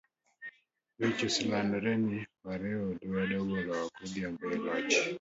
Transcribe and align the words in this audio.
Weche 0.97 1.23
oselandore 1.29 1.91
ni 2.05 2.17
wariwo 2.47 2.87
lwedo 3.07 3.37
golo 3.49 3.71
oko 3.85 3.97
Odhiambo 4.05 4.45
e 4.53 4.57
loch. 4.63 4.93